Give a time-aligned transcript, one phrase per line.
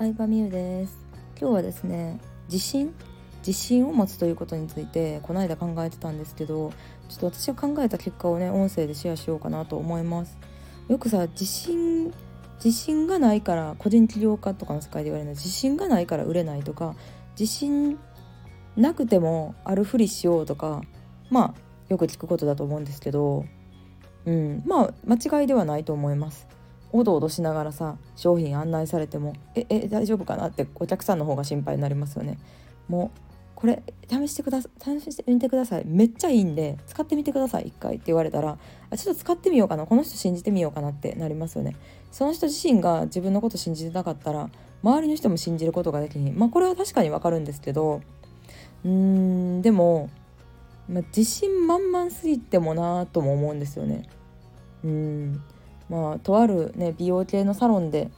[0.00, 0.96] 相葉美優です。
[1.38, 2.18] 今日はですね
[2.50, 2.94] 自信？
[3.46, 6.72] 自信を持つということについてこの間考えてたんですけど
[7.10, 10.38] ちょっと私が考えた結果をね音声でシェアしようかなと思います。
[10.88, 12.14] よくさ自信？
[12.64, 16.94] 自信がないから個人起業家とかの世界で言われるの自信がないから売れないとか
[17.38, 17.98] 自信
[18.76, 20.80] なくてもあるふりしようとか
[21.28, 21.54] まあ
[21.90, 23.44] よく聞くことだと思うんですけど
[24.24, 26.48] うんまあ間違いではないと思います。
[26.92, 32.38] おどおどしながらさ商品案内されてもええ大丈夫かなってお客さんの方が心配になりますよね。
[32.88, 33.20] もう
[33.54, 35.84] これ試してください試してみてください。
[35.84, 38.58] めっちゃいいんで使ってみてください一回って言われたら
[38.90, 41.76] あちょっと使ってみようかなこの人信じてみようかなってなりますよね。
[42.10, 44.48] その人自身が自分のこと信じてなかったら
[44.82, 46.38] 周りの人も信じることができひん。
[46.38, 48.00] まあこれは確かにわかるんですけど
[48.84, 50.08] うーんでも、
[50.88, 54.08] まあ、自信満々すぎてもなとも思うんですよね。
[54.82, 55.42] うん。
[55.90, 58.10] まあとあるね美容系のサロンで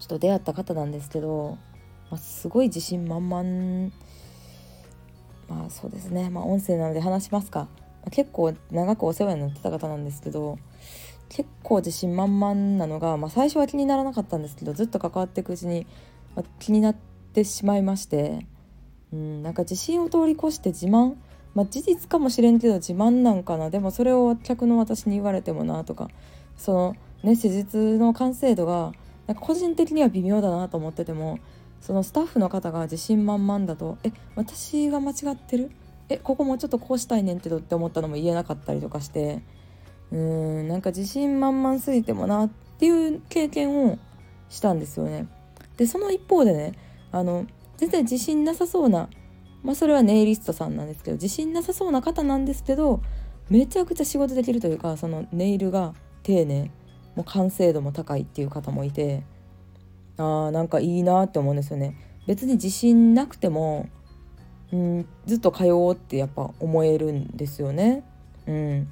[0.00, 1.56] ちょっと出会った方なんですけど、
[2.10, 3.92] まあ、すごい自信満々。
[5.48, 6.28] まあそうですね。
[6.30, 7.68] まあ音声なので話しますか、
[8.04, 10.58] ま、結構長くお世話になってた方なんですけど
[11.28, 15.86] 結構自信満々なのが、まあ、最初は気にならなかったんですけどずっと関わっていくうちに、
[16.34, 16.96] まあ、気になっ
[17.32, 18.46] てしまいまして
[19.12, 21.14] うんなんか自信を通り越して自慢。
[21.54, 23.70] まあ、事実かもしれんけど自慢なんかな。
[23.70, 26.08] でもそれを客の私に言われてもなとか
[26.56, 28.92] そのね施術の完成度が
[29.26, 31.38] なんか個人的には微妙だなと思ってても
[31.80, 35.70] そのスタッフの方が自信満々だと「え私が間違ってる？
[36.08, 39.42] えここもうちょっとこうしたいねんけど」って思ったのも言えなかったりとかして
[40.10, 40.18] うー
[40.62, 43.98] んなんか自信満々すぎてもなっていう経験を
[44.48, 45.26] したんですよね。
[45.76, 46.72] でその一方でね
[47.10, 47.46] あの
[47.76, 49.08] 全然自信なさそうな
[49.62, 53.00] まあそれはネイリストさんなんですけど自信なさそうな方なんですけど
[53.50, 55.94] めちゃくちゃ仕事できるというかそのネイルが
[56.24, 56.72] 丁寧
[57.14, 59.22] もう完成度も高いっていう方もいて。
[60.16, 61.96] あーなんかいいなって思うんですよね。
[62.26, 63.88] 別に自信なくても、
[64.72, 68.04] うん、ずっと通おうってやっぱ思えるんですよね。
[68.46, 68.88] うん、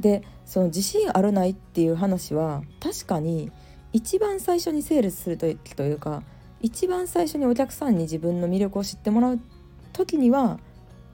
[0.00, 3.50] でその自信あるないっていう話は確かに
[3.92, 6.22] 一番最初にセールスする時というか
[6.60, 9.40] 一番最初にお客さんに自分の魅力を知ってもらう
[9.92, 10.58] 時には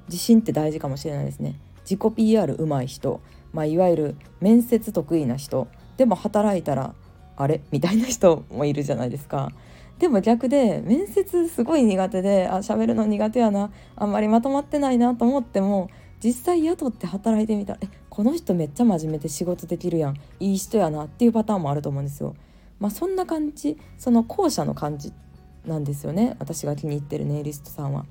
[0.09, 1.61] 自信って大事かもしれないですね。
[1.83, 3.21] 自己 PR 上手い人、
[3.53, 5.69] まあ、いわゆる面接得意な人。
[5.97, 6.95] でも働いたら
[7.37, 7.63] あれ？
[7.71, 9.53] みたいな人もいるじゃないですか。
[9.99, 13.71] でも逆で面接すごい苦手であ喋るの苦手やな。
[13.97, 15.91] あんまりまとまってないなと思っても
[16.25, 20.17] 実際雇って働いてみたらえこの人めっちゃ真面目で仕事できるやん。
[20.39, 22.35] いい人やなっていうパターンもあると思うんですよ。
[22.79, 23.77] まあそんな感じ。
[23.99, 25.13] その後者の感じ
[25.67, 26.37] なんですよね。
[26.39, 28.07] 私が気に入ってるネイリストさんは。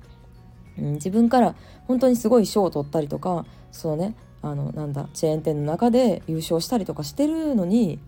[0.78, 1.56] うん、自分から
[1.88, 4.14] 本当にすごい賞を取ったりとかそうね。
[4.42, 7.98] あのなんだチェーン店の中で優勝したりとかしてるのに、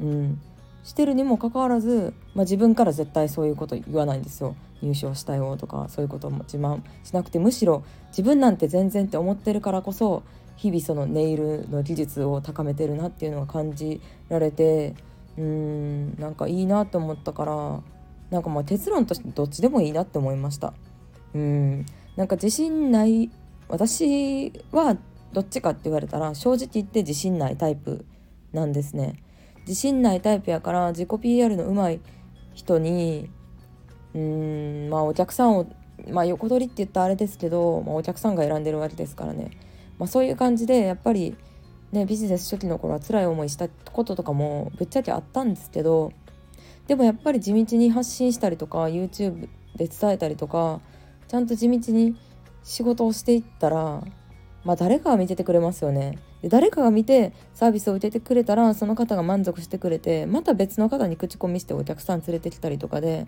[0.00, 0.40] うん、
[0.84, 4.56] してるにもかかわらず、まあ、自分から絶対そういうこと言わないんですよ。
[4.82, 10.24] 優勝したよとかそういうことも自慢しなくてむしろ自分なんて全然って思ってるからこそ
[10.56, 14.96] 日々そのネイルの技術を高めてるなっていうのが感じられて
[15.38, 17.80] うんなんかいいなと思ったから
[18.30, 20.74] なんかまあ結論としてどっちでもいいなって思いました。
[21.34, 23.30] うんなんか自信ない
[23.68, 24.96] 私は
[25.32, 28.04] どっちかって言われたら正直言って自信ないタイプ
[28.52, 29.22] なんですね。
[29.60, 32.00] 自信ないタイプやから自己 PR の上手い
[32.54, 33.30] 人に
[34.14, 35.66] うーんまあお客さんを
[36.10, 39.50] まあ横取りって言ったらあれですけど、まあ、お客さんが選んでるわけですからね、
[39.98, 41.36] まあ、そういう感じでやっぱり
[41.92, 46.12] ねビジネス初期の頃は辛い思いしたこととかもぶっちゃけあったんですけど
[46.88, 50.80] でもやっぱり地道に発信したりとか YouTube で伝えたりとか
[51.28, 52.16] ちゃんと地道に
[52.64, 54.02] 仕事をしていったら
[54.64, 56.18] まあ誰かが見ててくれますよね。
[56.40, 63.26] で誰かが見てサービスを受けてくれたらその方が満足してくれてまた別の方に口コミしてお客さん連れてきたりとかで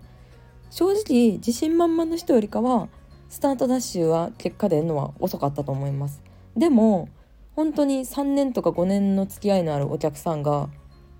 [0.69, 2.89] 正直自信満々の人よりかは
[3.29, 6.21] スタートダッシュは結果出るのは遅かったと思います。
[6.55, 7.09] でも
[7.55, 10.69] 本当に3年とか5年の付き合いのあるお客さんが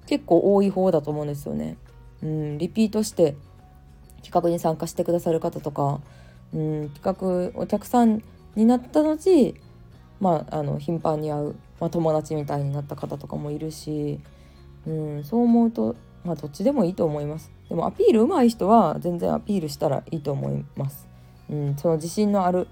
[0.05, 1.77] 結構多い方だと思うんですよね。
[2.21, 3.35] うん、リピートして
[4.23, 6.01] 企画に参加してくださる方とか、
[6.53, 8.23] うん、企画お客さん
[8.55, 9.53] になった後
[10.19, 14.19] まあ、あの頻繁に会う、まあ、友達みたいになった方とかもいるし、
[14.87, 17.51] うん、そう思うと、まあ、どっちでもいいと思います。
[17.69, 21.07] でもアピール上手い人は全然アピールしたらいいと思います、
[21.49, 22.67] うん、その自信のある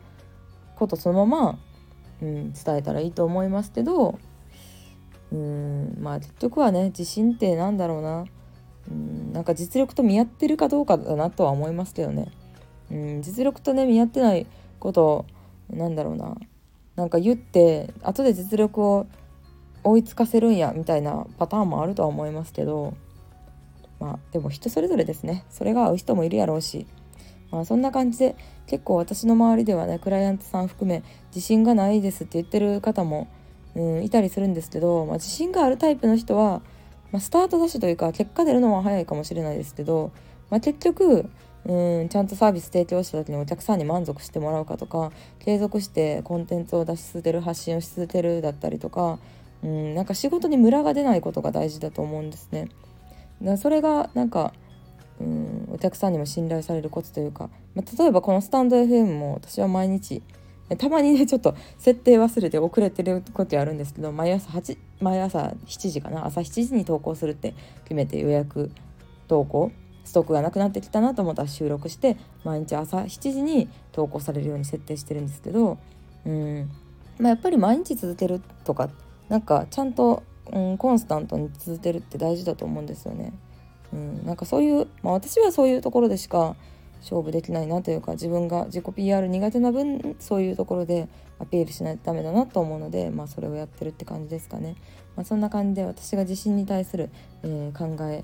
[0.76, 1.60] ことそのまま、
[2.22, 4.20] うん、伝えたらいいと思いますけど
[5.32, 8.26] うんまあ結局はね自信ってなんだろうな。
[8.92, 12.30] うんなんか実力と見合ってるかどうかだなとは思いますけどね、
[12.92, 14.46] うん、実力とね見合ってない
[14.80, 15.26] こと
[15.70, 16.36] なんだろうな。
[16.96, 19.08] なんか言って後で実力を
[19.84, 22.96] 追いつかせるんやみたいなパターンもあるとは思いますけど
[24.00, 25.46] まあでも人それぞれですね。
[25.50, 26.86] それが合う人もいるやろうし
[27.52, 28.36] まあそんな感じで
[28.68, 33.28] 結構私の周りではねクライアントさん含め自信がないですって言ってる方も、
[33.76, 36.62] うん、いたりするんですけど、まあ、自信があるタイプの人は、
[37.12, 40.12] まあ、スタートダッシュというか結果出るのは早いかもしれないですけど、
[40.50, 41.30] まあ、結局
[41.66, 49.18] うんちゃんとサービス提供した時にお客さんに満足してもらうかとか継続してコンテンツを出し続ける発信をし続けるだったりとか
[49.64, 52.70] うんなんか仕事にムラが出ないことが大事だと思うんですね。
[53.42, 54.54] だそれがなんか
[55.20, 60.22] うんお客さんにも信頼されるコツというか、まあ、例えばこのスタンド FM も私は毎日
[60.78, 68.72] たまにね ちょっと設定忘れて遅れてる時あるんですけど毎朝8毎朝7時かな朝7時に投稿するって決めて予約
[69.28, 69.72] 投稿
[70.04, 75.78] ストックがなくなってきたなと思ったら収録して毎日朝7時に投稿されるように設定してるんですけど
[76.26, 76.70] うん、
[77.20, 78.90] まあ、やっぱり毎日続けるとか
[79.30, 83.34] なんかちゃんと、うん、コンスタントに続けるって大事だと思うんですよね。
[83.94, 86.56] うん、なんかそういう、まあ、私はそういうところでしか
[87.02, 91.10] 勝負できないなというか自分が自己 PR 苦手な分そういうところで
[91.40, 94.76] アピールしないとダメだなと思うので、まあ、それをやってるって感じですかね。
[95.16, 97.10] まあ、そんな感じで私が自信に対する、
[97.44, 98.24] えー、考え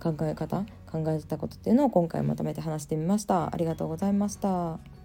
[0.00, 3.52] 考え方考えたことっていうのを今回まとめて話してみました。
[3.52, 4.95] ありがとうございました。